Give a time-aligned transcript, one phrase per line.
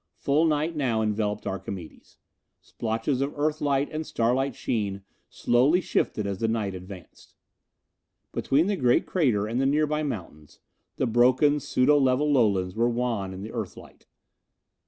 [0.15, 2.17] Full night now enveloped Archimedes.
[2.59, 7.35] Splotches of Earth light and starlight sheen slowly shifted as the night advanced.
[8.31, 10.59] Between the great crater and the nearby mountains,
[10.95, 14.07] the broken, pseudo level lowlands lay wan in the Earth light.